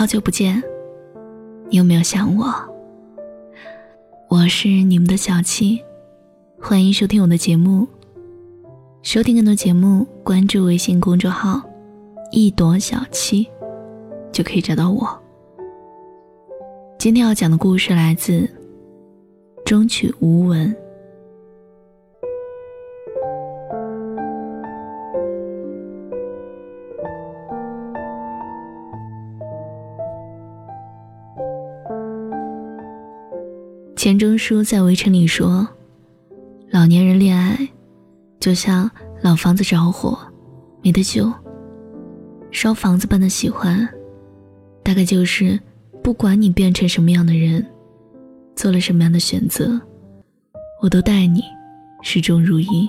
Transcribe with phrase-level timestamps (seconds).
[0.00, 0.62] 好久不见，
[1.68, 2.46] 你有没有想我？
[4.30, 5.78] 我是你们的小七，
[6.58, 7.86] 欢迎收听我的节目。
[9.02, 11.60] 收听更多节目，关注微信公众号
[12.32, 13.46] “一朵小七”，
[14.32, 15.06] 就可以找到我。
[16.98, 18.38] 今天要讲的故事来自
[19.66, 20.74] 《终曲无闻》。
[34.00, 35.68] 钱钟书在《围城》里说
[36.72, 37.68] ：“老年人恋爱，
[38.40, 38.90] 就像
[39.20, 40.18] 老房子着火，
[40.82, 41.30] 没得救。
[42.50, 43.86] 烧房子般的喜欢，
[44.82, 45.60] 大概就是
[46.02, 47.62] 不管你变成什么样的人，
[48.56, 49.78] 做了什么样的选择，
[50.80, 51.42] 我都待你
[52.00, 52.88] 始终如一。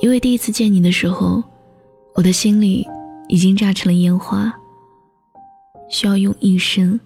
[0.00, 1.42] 因为第一次见你的时候，
[2.14, 2.86] 我的心里
[3.26, 4.54] 已经炸成了烟花，
[5.88, 7.00] 需要用一生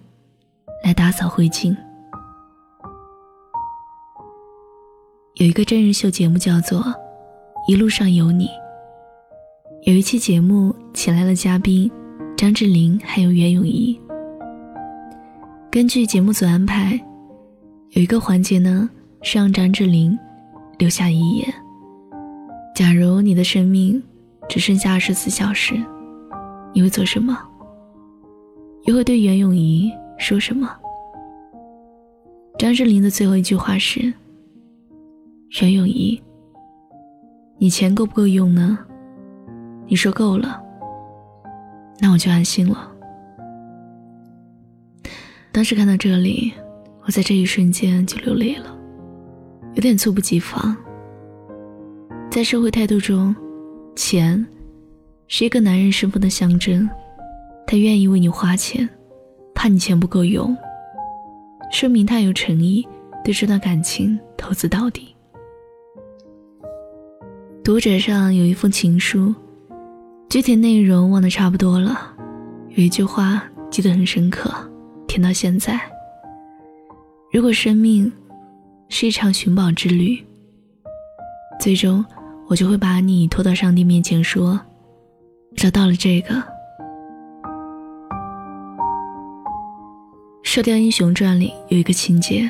[0.83, 1.75] 来打扫灰烬。”
[5.41, 6.79] 有一个真人秀节目叫做
[7.67, 8.45] 《一路上有你》。
[9.81, 11.89] 有一期节目请来了嘉宾
[12.37, 13.99] 张智霖还有袁咏仪。
[15.71, 16.93] 根据节目组安排，
[17.93, 18.87] 有一个环节呢
[19.23, 20.15] 是让张智霖
[20.77, 21.51] 留下遗言：
[22.75, 23.99] 假如你的生命
[24.47, 25.73] 只剩下二十四小时，
[26.71, 27.35] 你会做什么？
[28.83, 30.69] 又会对袁咏仪说什么？
[32.59, 34.13] 张智霖的最后一句话是。
[35.59, 36.19] 袁咏仪，
[37.57, 38.79] 你钱够不够用呢？
[39.85, 40.63] 你说够了，
[41.99, 42.89] 那我就安心了。
[45.51, 46.53] 当时看到这里，
[47.05, 48.73] 我在这一瞬间就流泪了，
[49.73, 50.73] 有点猝不及防。
[52.29, 53.35] 在社会态度中，
[53.93, 54.47] 钱
[55.27, 56.89] 是一个男人身份的象征，
[57.67, 58.87] 他愿意为你花钱，
[59.53, 60.55] 怕你钱不够用，
[61.69, 62.87] 说明他有诚意，
[63.21, 65.10] 对这段感情投资到底。
[67.63, 69.35] 读者上有一封情书，
[70.27, 71.95] 具体内容忘得差不多了，
[72.69, 74.51] 有一句话记得很深刻，
[75.07, 75.79] 甜到现在。
[77.31, 78.11] 如果生命
[78.89, 80.17] 是一场寻宝之旅，
[81.59, 82.03] 最终
[82.47, 84.59] 我就会把你拖到上帝面前，说
[85.55, 86.33] ：“找到了这个。”
[90.41, 92.49] 《射雕英雄传》里有一个情节，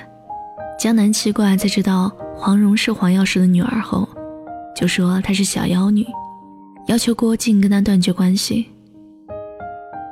[0.80, 4.08] 江南七怪在知道黄蓉是黄药师的女儿后。
[4.76, 6.06] 就说她是小妖女，
[6.88, 8.68] 要求郭靖跟她断绝关系。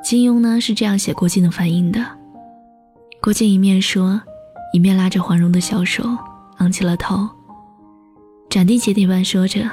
[0.04, 2.04] 金庸呢是这样写郭靖的反应的：
[3.22, 4.20] 郭靖一面说，
[4.74, 6.04] 一面拉着黄蓉的小手，
[6.58, 7.28] 昂起了头，
[8.50, 9.70] 斩钉截铁般说着，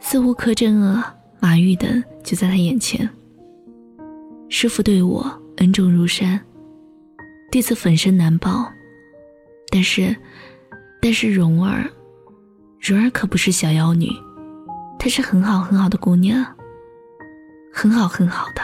[0.00, 1.02] 似乎柯镇恶、
[1.40, 3.08] 马玉等就在他眼前。
[4.48, 6.40] 师傅对我恩重如山，
[7.50, 8.66] 弟子粉身难报，
[9.70, 10.14] 但是，
[11.00, 11.88] 但是蓉儿。
[12.80, 14.08] 蓉儿可不是小妖女，
[14.98, 16.44] 她是很好很好的姑娘，
[17.72, 18.62] 很好很好的。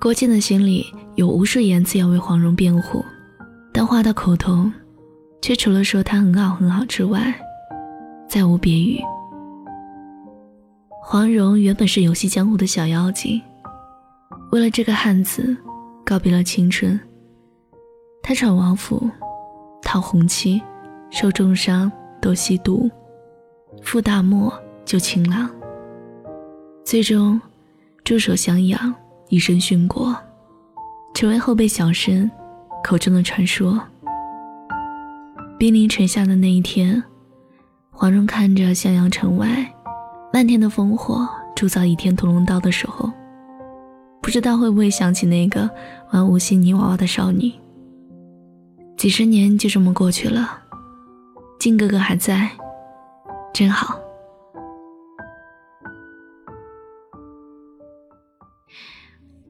[0.00, 0.84] 郭靖的心里
[1.14, 3.04] 有无数言辞要为黄蓉辩护，
[3.72, 4.68] 但话到口头，
[5.40, 7.32] 却除了说她很好很好之外，
[8.28, 9.00] 再无别语。
[11.00, 13.40] 黄蓉原本是游戏江湖的小妖精，
[14.50, 15.56] 为了这个汉子，
[16.04, 16.98] 告别了青春。
[18.20, 19.08] 她闯王府，
[19.80, 20.60] 讨红妻。
[21.14, 21.92] 受重伤，
[22.22, 22.90] 都吸毒，
[23.82, 24.50] 赴大漠
[24.82, 25.48] 救情郎。
[26.82, 27.38] 最终，
[28.02, 28.92] 驻守襄阳，
[29.28, 30.16] 以身殉国，
[31.12, 32.28] 成为后辈小生
[32.82, 33.78] 口中的传说。
[35.58, 37.00] 兵临城下的那一天，
[37.90, 39.46] 黄蓉看着襄阳城外
[40.32, 43.12] 漫天的烽火，铸造倚天屠龙刀的时候，
[44.22, 45.68] 不知道会不会想起那个
[46.10, 47.52] 玩无心泥娃娃的少女。
[48.96, 50.60] 几十年就这么过去了。
[51.62, 52.50] 靖哥哥还在，
[53.54, 53.96] 真好。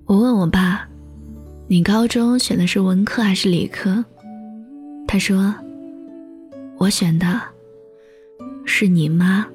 [0.04, 0.86] 我问我爸
[1.68, 4.04] ：“你高中选的是文科还是理科？”
[5.08, 5.54] 他说
[6.76, 7.40] ：“我选的
[8.66, 9.46] 是你妈。”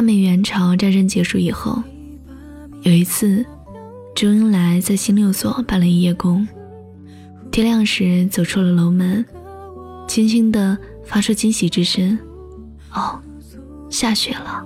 [0.00, 1.82] 抗美援朝战争结束以后，
[2.80, 3.44] 有一次，
[4.14, 6.48] 周恩来在新六所办了一夜工，
[7.52, 9.22] 天亮时走出了楼门，
[10.08, 12.18] 轻轻地发出惊喜之声
[12.94, 13.20] ：“哦，
[13.90, 14.64] 下雪了。”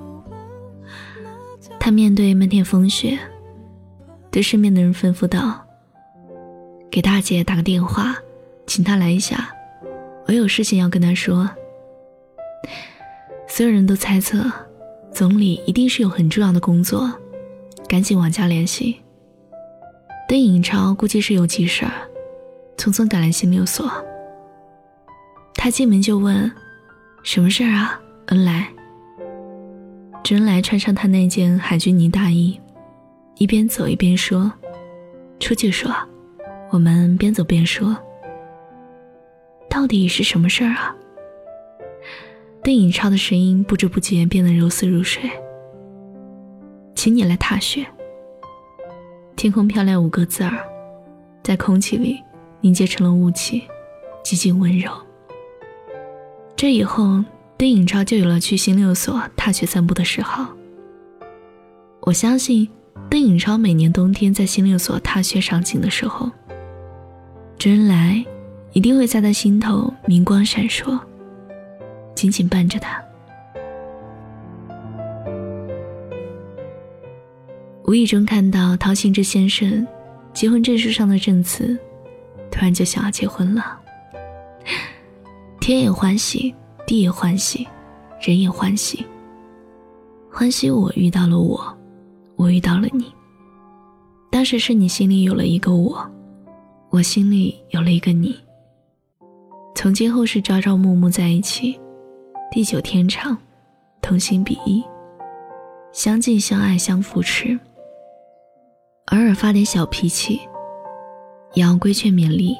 [1.80, 3.18] 他面对漫天风雪，
[4.30, 5.66] 对身边的人吩咐道
[6.88, 8.14] ：“给大姐打个电话，
[8.68, 9.52] 请她来一下，
[10.28, 11.50] 我有事情要跟她说。”
[13.50, 14.48] 所有人都猜测，
[15.14, 17.08] 总理一定是有很重要的工作，
[17.88, 18.96] 赶紧往家联系。
[20.28, 21.92] 邓颖超估计是有急事儿，
[22.76, 23.88] 匆匆赶来新六所。
[25.54, 26.50] 他进门就问
[27.22, 28.68] ：“什么事儿啊，恩来？”
[30.24, 32.60] 周恩来穿上他那件海军呢大衣，
[33.36, 34.52] 一边走一边说
[35.38, 35.94] ：“出去说。”
[36.72, 37.96] 我们边走边说
[39.70, 40.92] ：“到底是什么事儿啊？”
[42.64, 45.30] 邓颖超的声音不知不觉变得柔丝如水。
[46.94, 47.86] 请你来踏雪。
[49.36, 50.64] 天空飘来五个字儿，
[51.42, 52.18] 在空气里
[52.62, 53.64] 凝结成了雾气，
[54.22, 54.90] 极尽温柔。
[56.56, 57.22] 这以后，
[57.58, 60.48] 邓颖超就有了去新六所踏雪散步的嗜好。
[62.00, 62.66] 我相信，
[63.10, 66.30] 邓颖超每年冬天在新六所踏雪赏景的时候，
[67.58, 68.24] 周恩来
[68.72, 70.98] 一定会在他心头明光闪烁，
[72.24, 73.04] 紧紧伴着他。
[77.84, 79.86] 无意中看到陶行知先生
[80.32, 81.78] 结婚证书上的证词，
[82.50, 83.78] 突然就想要结婚了。
[85.60, 86.54] 天也欢喜，
[86.86, 87.68] 地也欢喜，
[88.22, 89.04] 人也欢喜。
[90.32, 91.78] 欢喜我遇到了我，
[92.36, 93.12] 我遇到了你。
[94.30, 96.10] 当时是你心里有了一个我，
[96.88, 98.34] 我心里有了一个你。
[99.74, 101.78] 从今后是朝朝暮暮在一起，
[102.54, 103.36] 地久天长，
[104.00, 104.80] 同心比翼，
[105.90, 107.58] 相敬相爱相扶持。
[109.06, 110.40] 偶尔发点小脾气，
[111.54, 112.56] 也要规劝勉励。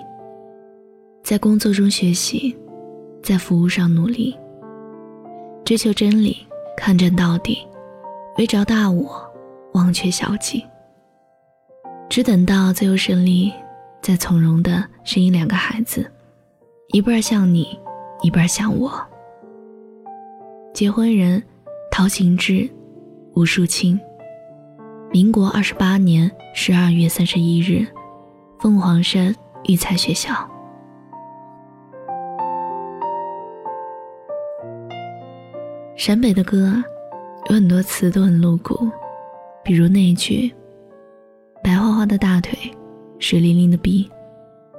[1.22, 2.56] 在工作中学习。
[3.22, 4.36] 在服务上努力，
[5.64, 6.44] 追求真理，
[6.76, 7.64] 抗战到底，
[8.36, 9.24] 为着大我，
[9.74, 10.62] 忘却小己。
[12.10, 13.52] 只等到最后胜利，
[14.02, 16.04] 再从容的生一两个孩子，
[16.88, 17.78] 一半像你，
[18.22, 19.00] 一半像我。
[20.74, 21.40] 结婚人：
[21.88, 22.68] 陶行知、
[23.34, 23.96] 吴树清。
[25.12, 27.86] 民国二十八年十二月三十一日，
[28.58, 29.32] 凤凰山
[29.68, 30.34] 育才学校。
[35.94, 36.82] 陕北的歌
[37.50, 38.90] 有很多词都很露骨，
[39.62, 40.52] 比如那一句
[41.62, 42.58] “白花花的大腿，
[43.20, 44.10] 水灵灵的臂，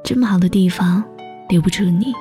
[0.03, 1.01] 这么好的地方
[1.47, 2.13] 留不住你。”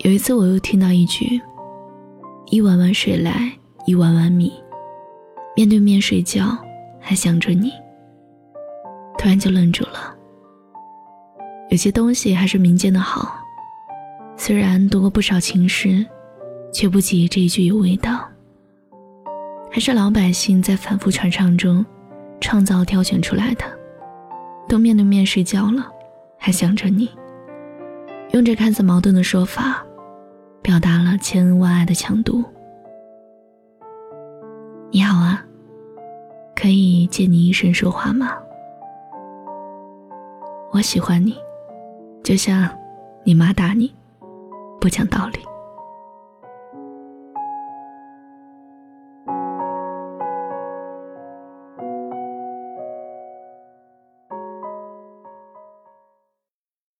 [0.00, 1.38] 有一次我又听到一句
[2.46, 3.52] “一碗碗水来
[3.86, 4.52] 一碗碗米，
[5.56, 6.56] 面对面睡觉
[7.00, 7.72] 还想着你”，
[9.18, 10.14] 突然就愣住了。
[11.70, 13.36] 有些东西还是民间的好，
[14.36, 16.04] 虽然读过不少情诗。
[16.74, 18.28] 却不及这一句有味道。
[19.70, 21.86] 还是老百姓在反复传唱中
[22.40, 23.64] 创造挑选出来的。
[24.68, 25.86] 都面对面睡觉了，
[26.36, 27.08] 还想着你。
[28.32, 29.86] 用这看似矛盾的说法，
[30.64, 32.42] 表达了千恩万爱的强度。
[34.90, 35.44] 你好啊，
[36.56, 38.30] 可以借你一声说话吗？
[40.72, 41.36] 我喜欢你，
[42.22, 42.66] 就像
[43.24, 43.94] 你妈打你，
[44.80, 45.53] 不讲道理。